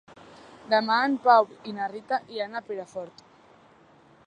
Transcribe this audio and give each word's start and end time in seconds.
Demà 0.71 0.95
en 1.09 1.17
Pau 1.27 1.51
i 1.71 1.75
na 1.81 1.91
Rita 1.93 2.21
iran 2.39 2.55
a 2.61 2.65
Perafort. 2.71 3.25